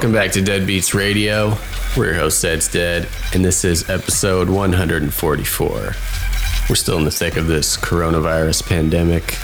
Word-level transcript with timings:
Welcome 0.00 0.14
back 0.14 0.32
to 0.32 0.40
Dead 0.40 0.66
Beats 0.66 0.94
Radio. 0.94 1.58
We're 1.94 2.06
your 2.06 2.14
host, 2.14 2.42
Zeds 2.42 2.72
Dead, 2.72 3.06
and 3.34 3.44
this 3.44 3.66
is 3.66 3.90
episode 3.90 4.48
144. 4.48 5.68
We're 5.78 6.74
still 6.74 6.96
in 6.96 7.04
the 7.04 7.10
thick 7.10 7.36
of 7.36 7.46
this 7.46 7.76
coronavirus 7.76 8.66
pandemic. 8.66 9.34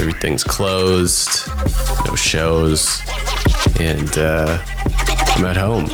Everything's 0.00 0.42
closed, 0.42 1.46
no 2.08 2.16
shows, 2.16 3.02
and 3.78 4.18
uh, 4.18 4.60
I'm 5.36 5.44
at 5.44 5.56
home, 5.56 5.86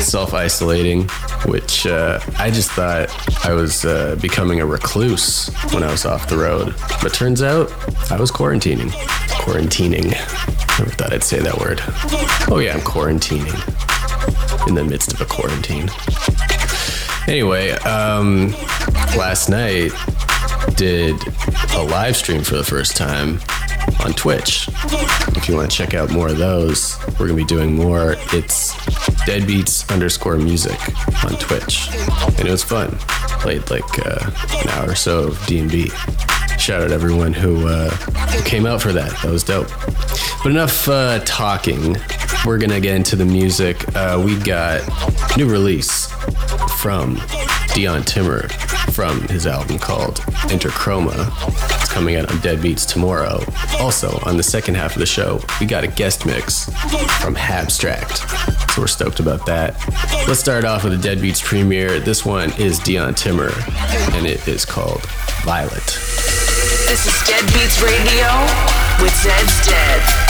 self 0.00 0.32
isolating, 0.32 1.06
which 1.44 1.86
uh, 1.86 2.20
I 2.38 2.50
just 2.50 2.70
thought 2.70 3.10
I 3.44 3.52
was 3.52 3.84
uh, 3.84 4.16
becoming 4.16 4.62
a 4.62 4.66
recluse 4.66 5.54
when 5.74 5.82
I 5.82 5.90
was 5.90 6.06
off 6.06 6.26
the 6.30 6.38
road. 6.38 6.74
But 7.02 7.12
turns 7.12 7.42
out 7.42 7.70
I 8.10 8.18
was 8.18 8.30
quarantining. 8.30 8.88
Quarantining. 9.28 10.65
Never 10.78 10.90
thought 10.90 11.12
I'd 11.12 11.24
say 11.24 11.40
that 11.40 11.58
word. 11.58 11.80
Oh, 12.50 12.58
yeah, 12.58 12.74
I'm 12.74 12.80
quarantining 12.80 13.48
in 14.68 14.74
the 14.74 14.84
midst 14.84 15.12
of 15.12 15.20
a 15.20 15.24
quarantine. 15.24 15.88
Anyway, 17.26 17.70
um, 17.70 18.50
last 19.16 19.48
night 19.48 19.92
did 20.76 21.16
a 21.74 21.82
live 21.82 22.16
stream 22.16 22.42
for 22.42 22.56
the 22.56 22.64
first 22.64 22.96
time 22.96 23.40
on 24.04 24.12
Twitch. 24.12 24.68
If 25.36 25.48
you 25.48 25.56
want 25.56 25.70
to 25.70 25.76
check 25.76 25.94
out 25.94 26.10
more 26.10 26.28
of 26.28 26.38
those, 26.38 26.98
we're 27.18 27.26
gonna 27.26 27.34
be 27.34 27.44
doing 27.44 27.74
more. 27.74 28.16
It's 28.32 28.74
deadbeats 29.24 29.90
underscore 29.92 30.36
music 30.36 30.78
on 31.24 31.32
Twitch, 31.38 31.88
and 32.38 32.46
it 32.46 32.50
was 32.50 32.62
fun. 32.62 32.90
Played 33.40 33.70
like 33.70 34.06
uh, 34.06 34.30
an 34.62 34.68
hour 34.70 34.90
or 34.90 34.94
so 34.94 35.28
of 35.28 35.46
D 35.46 35.58
and 35.60 35.70
D. 35.70 35.90
Shout 36.66 36.82
out 36.82 36.88
to 36.88 36.94
everyone 36.94 37.32
who, 37.32 37.68
uh, 37.68 37.96
came 38.44 38.66
out 38.66 38.82
for 38.82 38.92
that. 38.92 39.12
That 39.22 39.30
was 39.30 39.44
dope. 39.44 39.68
But 40.42 40.50
enough 40.50 40.88
uh, 40.88 41.20
talking. 41.20 41.96
We're 42.44 42.58
gonna 42.58 42.80
get 42.80 42.96
into 42.96 43.14
the 43.14 43.24
music. 43.24 43.94
Uh, 43.94 44.20
we 44.24 44.36
got 44.40 44.82
new 45.36 45.48
release 45.48 46.10
from 46.80 47.20
Dion 47.72 48.02
Timmer 48.02 48.48
from 48.90 49.28
his 49.28 49.46
album 49.46 49.78
called 49.78 50.18
Enter 50.50 50.70
Chroma. 50.70 51.30
It's 51.80 51.92
coming 51.92 52.16
out 52.16 52.32
on 52.32 52.40
Dead 52.40 52.60
Beats 52.60 52.84
tomorrow. 52.84 53.44
Also, 53.78 54.18
on 54.24 54.36
the 54.36 54.42
second 54.42 54.74
half 54.74 54.94
of 54.94 54.98
the 54.98 55.06
show, 55.06 55.40
we 55.60 55.66
got 55.66 55.84
a 55.84 55.86
guest 55.86 56.26
mix 56.26 56.64
from 57.20 57.36
Habstrakt. 57.36 58.72
So 58.72 58.82
we're 58.82 58.88
stoked 58.88 59.20
about 59.20 59.46
that. 59.46 59.76
Let's 60.26 60.40
start 60.40 60.64
off 60.64 60.82
with 60.82 60.94
a 60.94 60.98
Dead 60.98 61.20
Beats 61.20 61.40
premiere. 61.40 62.00
This 62.00 62.26
one 62.26 62.52
is 62.58 62.80
Dion 62.80 63.14
Timmer, 63.14 63.52
and 64.14 64.26
it 64.26 64.48
is 64.48 64.64
called 64.64 65.06
Violet. 65.44 66.05
This 66.96 67.14
is 67.14 67.28
Dead 67.28 67.44
Beats 67.52 67.82
Radio 67.82 68.26
with 69.02 69.12
Zeds 69.12 69.66
Dead. 69.66 70.25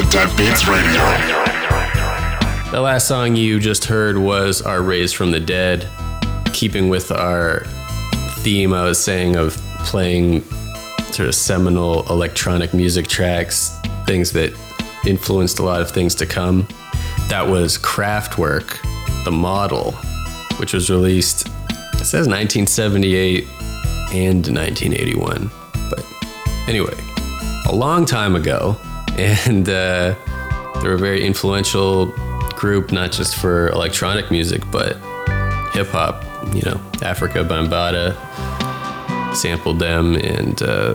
Radio. 0.00 0.14
The 2.70 2.80
last 2.80 3.06
song 3.06 3.36
you 3.36 3.60
just 3.60 3.84
heard 3.84 4.16
was 4.16 4.62
our 4.62 4.80
Raised 4.80 5.14
from 5.14 5.30
the 5.30 5.38
Dead, 5.38 5.86
keeping 6.54 6.88
with 6.88 7.12
our 7.12 7.66
theme 8.38 8.72
I 8.72 8.84
was 8.84 8.98
saying 8.98 9.36
of 9.36 9.56
playing 9.84 10.40
sort 11.12 11.28
of 11.28 11.34
seminal 11.34 12.08
electronic 12.08 12.72
music 12.72 13.08
tracks, 13.08 13.78
things 14.06 14.32
that 14.32 14.54
influenced 15.06 15.58
a 15.58 15.62
lot 15.62 15.82
of 15.82 15.90
things 15.90 16.14
to 16.14 16.24
come. 16.24 16.66
That 17.28 17.46
was 17.46 17.76
Kraftwerk, 17.76 18.78
the 19.24 19.32
model, 19.32 19.92
which 20.56 20.72
was 20.72 20.88
released, 20.88 21.46
it 21.46 22.06
says 22.06 22.26
1978 22.26 23.44
and 24.14 24.46
1981. 24.46 25.50
But 25.90 26.06
anyway, 26.66 26.96
a 27.66 27.74
long 27.74 28.06
time 28.06 28.34
ago, 28.34 28.78
and 29.20 29.68
uh, 29.68 30.14
they're 30.82 30.94
a 30.94 30.98
very 30.98 31.24
influential 31.24 32.06
group, 32.56 32.92
not 32.92 33.12
just 33.12 33.36
for 33.36 33.68
electronic 33.68 34.30
music, 34.30 34.62
but 34.70 34.96
hip 35.72 35.88
hop. 35.88 36.24
You 36.54 36.62
know, 36.62 36.80
Afrika 37.00 37.46
Bambaataa 37.46 38.16
sampled 39.34 39.78
them, 39.78 40.16
and 40.16 40.62
uh, 40.62 40.94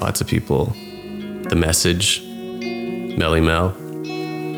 lots 0.00 0.20
of 0.20 0.26
people. 0.26 0.74
The 1.48 1.56
Message, 1.56 2.22
Melle 2.22 3.42
Mel. 3.42 3.74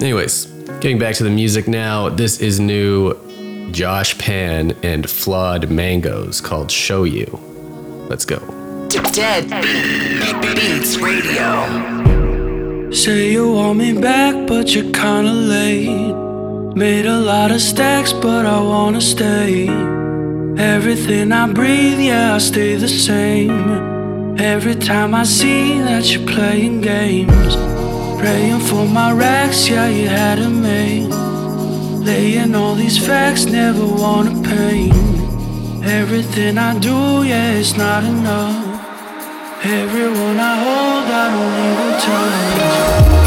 Anyways, 0.02 0.46
getting 0.80 0.98
back 0.98 1.14
to 1.16 1.24
the 1.24 1.30
music 1.30 1.68
now, 1.68 2.08
this 2.08 2.40
is 2.40 2.60
new 2.60 3.14
Josh 3.72 4.18
Pan 4.18 4.76
and 4.82 5.08
Flawed 5.08 5.70
Mangoes 5.70 6.40
called 6.40 6.70
Show 6.70 7.04
You. 7.04 7.38
Let's 8.08 8.24
go. 8.24 8.38
Dead 8.88 9.48
Beats 10.42 10.98
Radio. 10.98 11.91
Say 12.92 13.32
you 13.32 13.50
want 13.50 13.78
me 13.78 13.94
back, 13.94 14.46
but 14.46 14.74
you're 14.74 14.92
kinda 14.92 15.32
late. 15.32 16.14
Made 16.76 17.06
a 17.06 17.18
lot 17.18 17.50
of 17.50 17.62
stacks, 17.62 18.12
but 18.12 18.44
I 18.44 18.60
wanna 18.60 19.00
stay. 19.00 19.66
Everything 20.58 21.32
I 21.32 21.46
breathe, 21.50 22.00
yeah, 22.00 22.34
I 22.34 22.38
stay 22.38 22.76
the 22.76 22.88
same. 22.88 24.36
Every 24.38 24.74
time 24.74 25.14
I 25.14 25.24
see 25.24 25.80
that 25.80 26.12
you're 26.12 26.26
playing 26.26 26.82
games, 26.82 27.56
praying 28.20 28.60
for 28.60 28.84
my 28.86 29.10
racks, 29.10 29.70
yeah, 29.70 29.88
you 29.88 30.08
had 30.08 30.38
a 30.38 30.50
made. 30.50 31.08
Laying 32.04 32.54
all 32.54 32.74
these 32.74 32.98
facts, 32.98 33.46
never 33.46 33.86
wanna 33.86 34.34
pain. 34.42 34.92
Everything 35.82 36.58
I 36.58 36.78
do, 36.78 37.24
yeah, 37.24 37.52
it's 37.52 37.74
not 37.74 38.04
enough. 38.04 38.61
Everyone 39.64 40.40
I 40.40 40.56
hold, 40.58 41.06
I 41.08 41.30
don't 41.30 41.54
even 41.70 43.12
touch. 43.14 43.21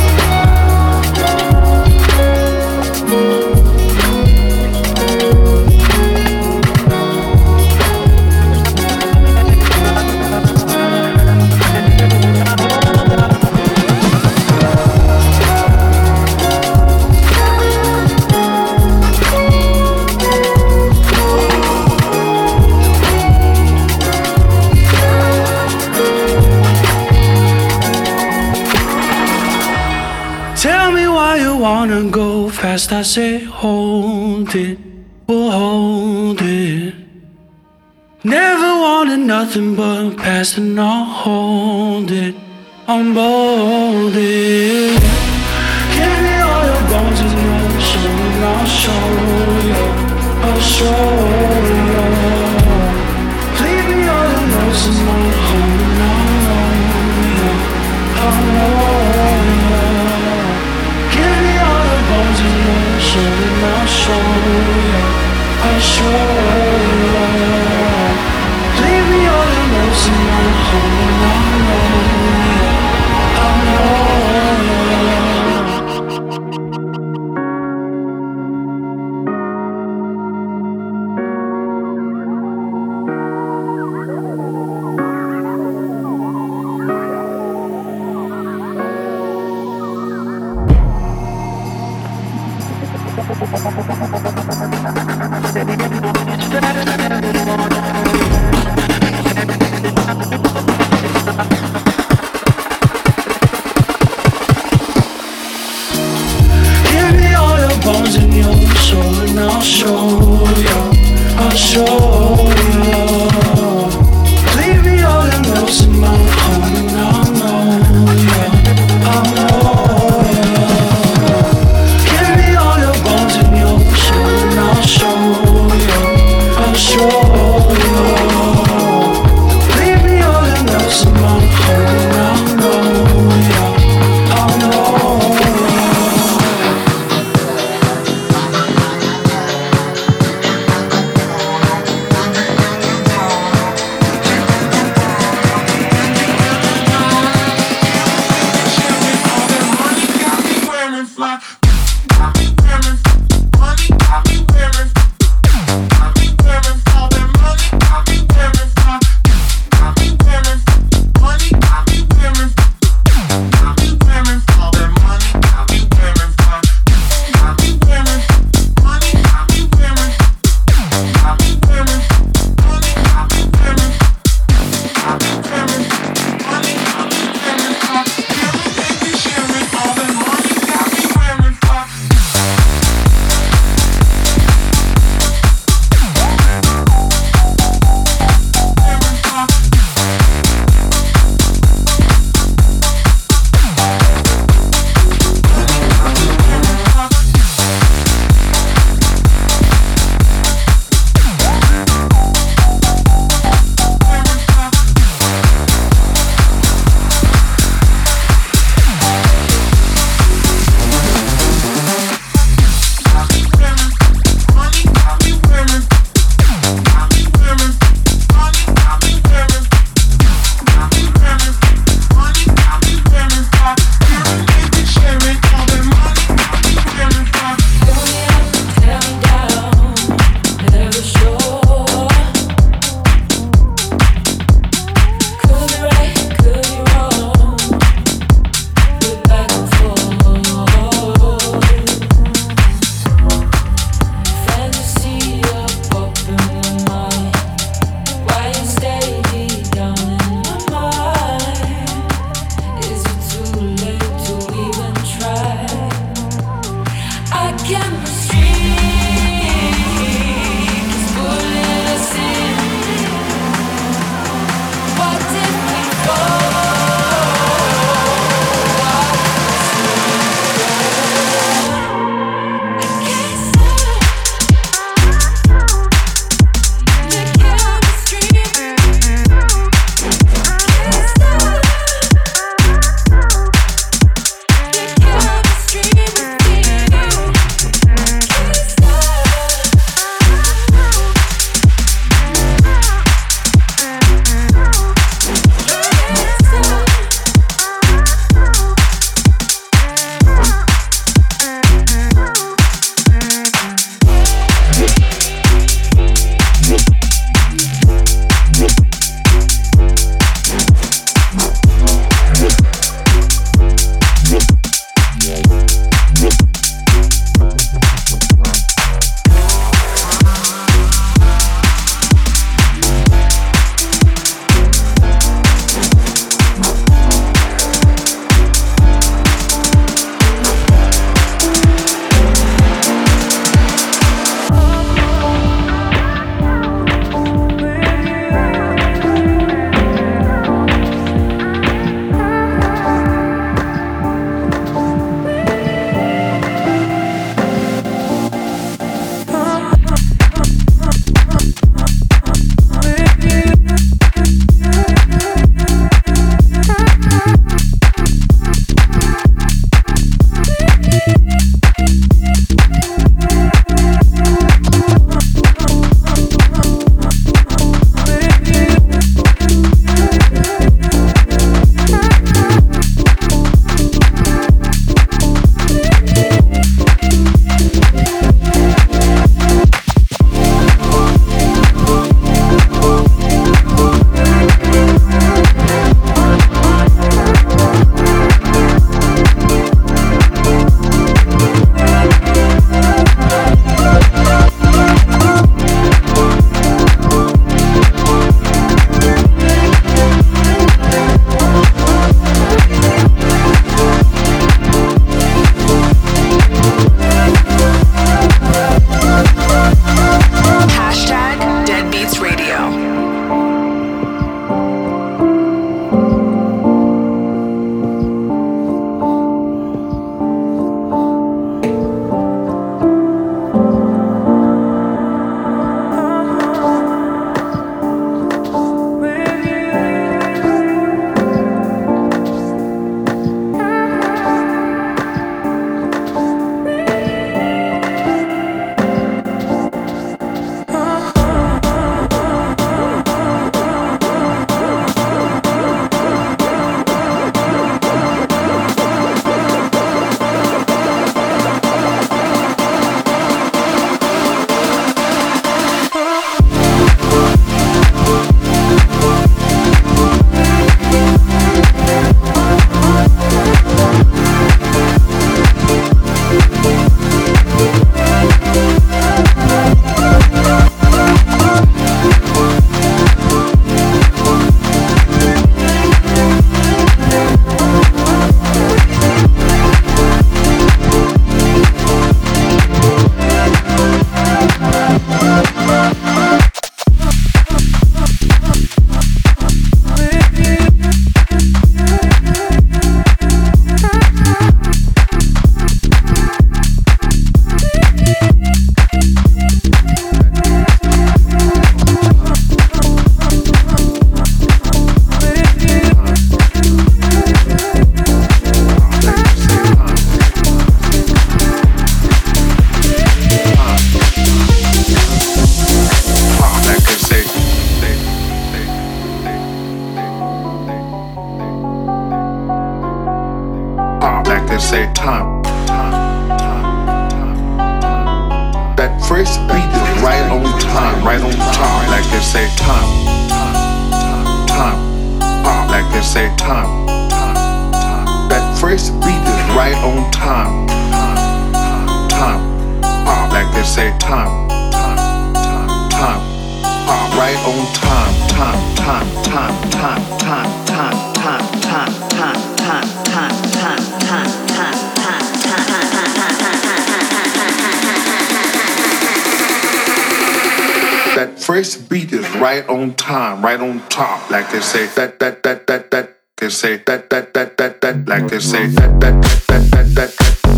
First 561.45 561.89
beat 561.89 562.11
is 562.11 562.27
right 562.37 562.67
on 562.67 562.95
time, 562.95 563.45
right 563.45 563.59
on 563.59 563.79
top, 563.87 564.31
like 564.31 564.49
they 564.49 564.61
say. 564.61 564.87
That 564.95 565.19
that 565.19 565.43
that 565.43 565.67
that 565.67 565.91
that 565.91 566.17
they 566.37 566.49
say. 566.49 566.77
That 566.77 567.11
that 567.11 567.35
that 567.35 567.57
that 567.57 567.81
that 567.81 568.07
like 568.07 568.27
they 568.27 568.39
say. 568.39 568.65
That 568.65 568.99
that 568.99 569.21
that 569.47 569.69
that 569.71 569.93
that 569.93 570.09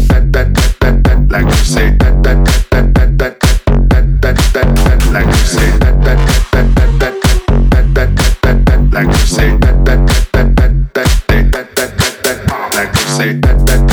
that 0.08 0.32
that 0.32 0.56
that 0.80 1.04
that 1.04 1.20
like 1.30 1.46
they 1.46 1.64
say. 1.76 1.90
That 1.92 2.24
that 2.24 2.46
that 2.72 2.94
that 2.96 3.20
that 3.20 3.36
that 3.92 4.06
that 4.22 4.38
that 4.54 4.70
that 4.86 5.02
like 5.12 5.26
they 5.26 5.44
say. 5.44 5.72
That 5.78 5.96
that 6.08 6.20
that 6.54 6.68
that 6.76 6.96
that 6.96 7.16
that 7.96 8.12
that 8.16 8.32
that 8.44 8.58
that 8.66 8.82
like 8.94 9.08
they 9.08 9.28
say. 9.28 9.58
That 9.58 9.78
that 9.84 10.02
that 10.32 10.56
that 10.56 10.72
that 10.88 11.68
that 11.76 11.92
that 11.98 12.16
that 12.24 12.40
like 12.76 12.94
they 12.94 13.08
say. 13.18 13.34
That 13.34 13.58
that 13.58 13.68
that 13.68 13.82
that 13.82 13.87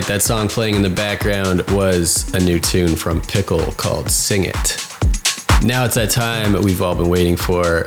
right, 0.00 0.08
that 0.08 0.22
song 0.22 0.48
playing 0.48 0.76
in 0.76 0.82
the 0.82 0.88
background 0.88 1.62
was 1.72 2.32
a 2.32 2.40
new 2.40 2.58
tune 2.58 2.96
from 2.96 3.20
Pickle 3.20 3.72
called 3.72 4.10
Sing 4.10 4.44
It. 4.44 4.86
Now 5.62 5.84
it's 5.84 5.96
that 5.96 6.10
time 6.10 6.52
we've 6.62 6.80
all 6.80 6.94
been 6.94 7.08
waiting 7.10 7.36
for. 7.36 7.84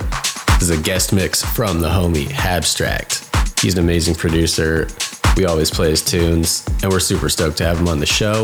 This 0.59 0.63
is 0.63 0.69
a 0.69 0.81
guest 0.81 1.11
mix 1.11 1.43
from 1.43 1.79
the 1.79 1.89
homie 1.89 2.27
Habstrakt. 2.27 3.61
He's 3.61 3.77
an 3.77 3.83
amazing 3.83 4.15
producer. 4.15 4.87
We 5.37 5.45
always 5.45 5.71
play 5.71 5.89
his 5.89 6.03
tunes, 6.03 6.63
and 6.83 6.91
we're 6.91 6.99
super 6.99 7.29
stoked 7.29 7.57
to 7.57 7.65
have 7.65 7.79
him 7.79 7.87
on 7.87 7.99
the 7.99 8.05
show. 8.05 8.43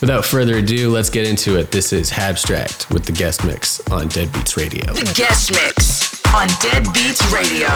Without 0.00 0.24
further 0.24 0.56
ado, 0.56 0.90
let's 0.90 1.10
get 1.10 1.26
into 1.26 1.56
it. 1.58 1.70
This 1.70 1.92
is 1.92 2.10
Habstrakt 2.10 2.92
with 2.92 3.04
the 3.04 3.12
guest 3.12 3.44
mix 3.44 3.80
on 3.90 4.08
Deadbeats 4.08 4.56
Radio. 4.56 4.92
The 4.92 5.12
guest 5.14 5.52
mix 5.52 6.24
on 6.34 6.48
Dead 6.60 6.86
Radio. 7.32 7.68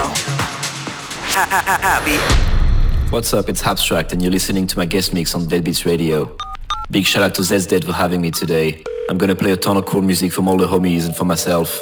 Happy. 1.33 2.59
What's 3.10 3.34
up? 3.34 3.48
It's 3.48 3.60
Habstrakt, 3.60 4.12
and 4.12 4.22
you're 4.22 4.30
listening 4.30 4.68
to 4.68 4.78
my 4.78 4.86
guest 4.86 5.12
mix 5.12 5.34
on 5.34 5.48
Dead 5.48 5.64
Beats 5.64 5.84
Radio. 5.84 6.36
Big 6.92 7.04
shout 7.04 7.24
out 7.24 7.34
to 7.34 7.66
Dead 7.66 7.84
for 7.84 7.92
having 7.92 8.20
me 8.20 8.30
today. 8.30 8.84
I'm 9.08 9.18
gonna 9.18 9.34
play 9.34 9.50
a 9.50 9.56
ton 9.56 9.76
of 9.76 9.84
cool 9.84 10.00
music 10.00 10.32
from 10.32 10.46
all 10.46 10.56
the 10.56 10.68
homies 10.68 11.06
and 11.06 11.16
for 11.16 11.24
myself. 11.24 11.76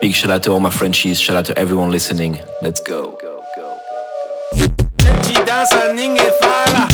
Big 0.00 0.14
shout 0.14 0.30
out 0.30 0.42
to 0.44 0.52
all 0.52 0.60
my 0.60 0.70
Frenchies, 0.70 1.20
shout 1.20 1.36
out 1.36 1.44
to 1.44 1.58
everyone 1.58 1.90
listening. 1.90 2.40
Let's 2.62 2.80
go. 2.80 3.18
Gente 4.54 5.44
dança, 5.44 5.92
ninguém 5.92 6.32
fala. 6.40 6.86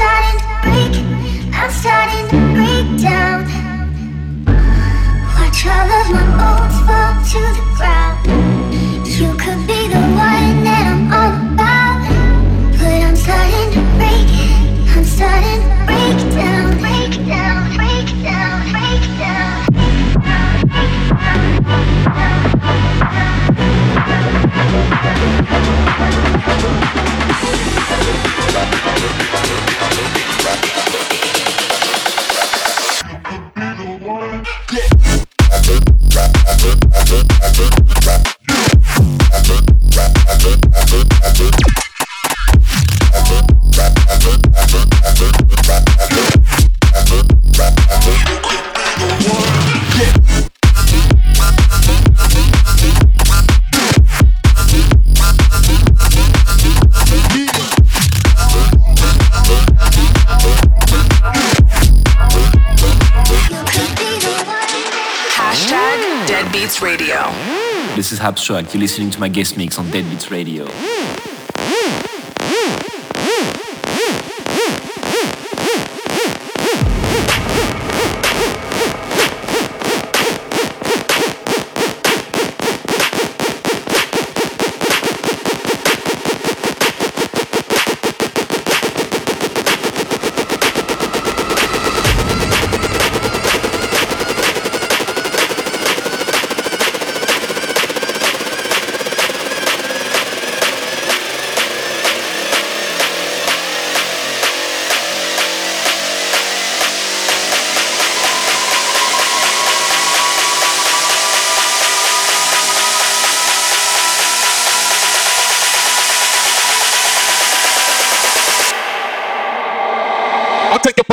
starting 0.00 0.38
to 0.40 0.48
break, 0.64 0.94
I'm 1.52 1.70
starting 1.70 2.26
to 2.32 2.38
break 2.56 2.86
down. 3.02 3.38
Watch 5.36 5.66
all 5.66 5.90
of 5.98 6.06
my 6.14 6.24
old 6.48 6.72
fall 6.86 7.12
to 7.30 7.40
the 7.56 7.64
ground. 7.76 8.18
You 9.18 9.28
could 9.36 9.66
be. 9.66 9.79
You're 68.50 68.80
listening 68.80 69.10
to 69.12 69.20
my 69.20 69.28
guest 69.28 69.56
mix 69.56 69.78
on 69.78 69.86
Deadbeats 69.86 70.28
Radio. 70.28 70.66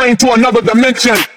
Into 0.07 0.27
to 0.27 0.33
another 0.35 0.61
dimension. 0.61 1.36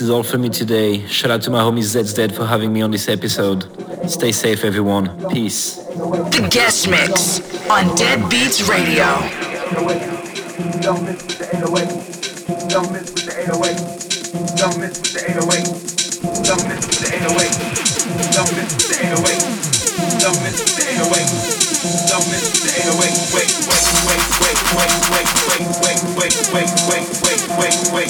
This 0.00 0.06
is 0.06 0.14
all 0.14 0.22
for 0.22 0.38
me 0.38 0.48
today. 0.48 1.06
Shout 1.08 1.30
out 1.30 1.42
to 1.42 1.50
my 1.50 1.60
homie 1.60 1.80
Zeds 1.80 2.16
Dead 2.16 2.34
for 2.34 2.46
having 2.46 2.72
me 2.72 2.80
on 2.80 2.90
this 2.90 3.06
episode. 3.06 3.66
Stay 4.08 4.32
safe, 4.32 4.64
everyone. 4.64 5.28
Peace. 5.28 5.74
The 5.74 6.48
guest 6.50 6.88
mix 6.88 7.40
on 7.68 7.84
Deadbeats 7.98 8.66
Radio. 8.66 10.09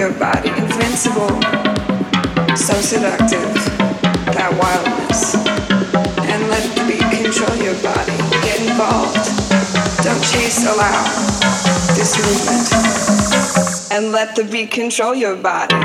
your 0.00 0.12
body. 0.14 0.48
Invincible, 0.48 1.28
so 2.56 2.72
seductive, 2.80 3.52
that 4.32 4.48
wildness, 4.56 5.34
and 6.24 6.48
let 6.48 6.64
the 6.74 6.84
beat 6.88 7.04
control 7.22 7.54
your 7.60 7.76
body. 7.82 8.16
Get 8.40 8.62
involved, 8.62 9.28
don't 10.02 10.24
chase, 10.32 10.64
allow 10.64 11.04
this 11.92 12.16
movement 12.16 13.92
and 13.92 14.10
let 14.10 14.34
the 14.34 14.44
beat 14.44 14.70
control 14.70 15.14
your 15.14 15.36
body. 15.36 15.76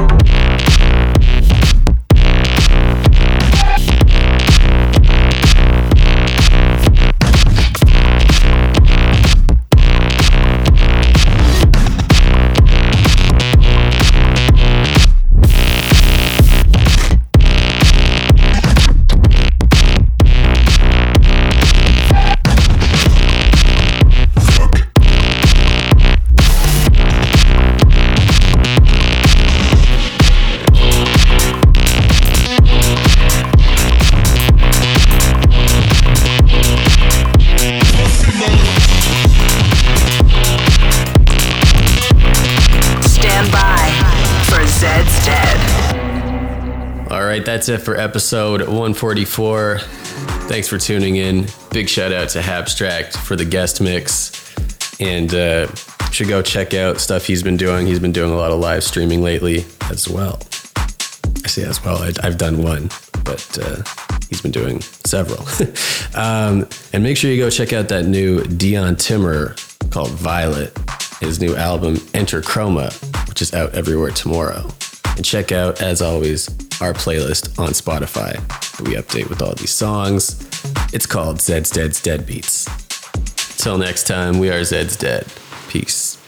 That's 47.55 47.69
it 47.69 47.77
for 47.77 47.95
episode 47.95 48.59
144. 48.63 49.79
Thanks 49.79 50.67
for 50.67 50.77
tuning 50.77 51.15
in. 51.15 51.45
Big 51.71 51.87
shout 51.87 52.11
out 52.11 52.27
to 52.31 52.41
Habstrakt 52.41 53.15
for 53.15 53.37
the 53.37 53.45
guest 53.45 53.79
mix. 53.79 54.53
And 54.99 55.33
uh, 55.33 55.73
should 56.11 56.27
go 56.27 56.41
check 56.41 56.73
out 56.73 56.99
stuff 56.99 57.25
he's 57.25 57.43
been 57.43 57.55
doing. 57.55 57.87
He's 57.87 58.01
been 58.01 58.11
doing 58.11 58.33
a 58.33 58.35
lot 58.35 58.51
of 58.51 58.59
live 58.59 58.83
streaming 58.83 59.21
lately 59.21 59.63
as 59.89 60.09
well. 60.09 60.41
I 60.75 61.47
say 61.47 61.63
as 61.63 61.81
well, 61.81 61.99
I, 61.99 62.11
I've 62.23 62.37
done 62.37 62.61
one, 62.61 62.89
but 63.23 63.57
uh, 63.61 63.81
he's 64.27 64.41
been 64.41 64.51
doing 64.51 64.81
several. 64.81 65.47
um, 66.13 66.67
and 66.91 67.03
make 67.03 67.15
sure 67.15 67.31
you 67.31 67.37
go 67.37 67.49
check 67.49 67.71
out 67.71 67.87
that 67.87 68.05
new 68.05 68.43
Dion 68.43 68.97
Timmer 68.97 69.55
called 69.91 70.11
Violet, 70.11 70.77
his 71.21 71.39
new 71.39 71.55
album 71.55 71.99
Enter 72.13 72.41
Chroma, 72.41 72.91
which 73.29 73.41
is 73.41 73.53
out 73.53 73.73
everywhere 73.75 74.11
tomorrow. 74.11 74.69
And 75.15 75.23
check 75.23 75.53
out, 75.53 75.81
as 75.81 76.01
always, 76.01 76.49
our 76.81 76.93
playlist 76.93 77.57
on 77.57 77.69
Spotify 77.69 78.33
that 78.77 78.81
we 78.81 78.95
update 78.95 79.29
with 79.29 79.41
all 79.41 79.53
these 79.55 79.71
songs. 79.71 80.41
It's 80.93 81.05
called 81.05 81.37
Zeds 81.37 81.73
Dead's 81.73 82.01
Dead 82.01 82.25
Beats. 82.25 82.65
Till 83.57 83.77
next 83.77 84.07
time, 84.07 84.39
we 84.39 84.49
are 84.49 84.61
Zeds 84.61 84.97
Dead. 84.97 85.25
Peace. 85.69 86.24